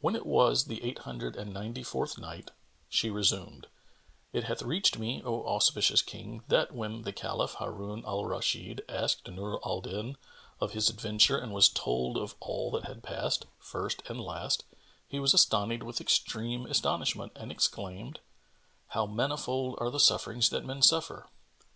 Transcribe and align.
When 0.00 0.14
it 0.14 0.24
was 0.24 0.66
the 0.66 0.80
Eight 0.84 1.00
Hundred 1.00 1.34
and 1.34 1.52
Ninety 1.52 1.82
fourth 1.82 2.16
Night, 2.16 2.52
She 2.88 3.10
resumed, 3.10 3.66
It 4.32 4.44
hath 4.44 4.62
reached 4.62 5.00
me, 5.00 5.20
O 5.24 5.44
auspicious 5.44 6.00
King, 6.00 6.44
that 6.46 6.70
when 6.72 7.02
the 7.02 7.12
Caliph 7.12 7.54
Harun 7.54 8.04
al 8.06 8.24
Rashid 8.24 8.84
asked 8.88 9.26
Nur 9.28 9.58
al 9.66 9.80
Din 9.80 10.16
of 10.60 10.74
his 10.74 10.88
adventure 10.88 11.38
and 11.38 11.52
was 11.52 11.68
told 11.68 12.16
of 12.18 12.36
all 12.38 12.70
that 12.70 12.84
had 12.84 13.02
passed, 13.02 13.46
first 13.58 14.00
and 14.06 14.20
last, 14.20 14.62
he 15.08 15.18
was 15.18 15.34
astonied 15.34 15.82
with 15.82 16.00
extreme 16.00 16.64
astonishment 16.66 17.32
and 17.34 17.50
exclaimed, 17.50 18.20
"How 18.90 19.06
manifold 19.06 19.74
are 19.80 19.90
the 19.90 19.98
sufferings 19.98 20.50
that 20.50 20.64
men 20.64 20.82
suffer!" 20.82 21.26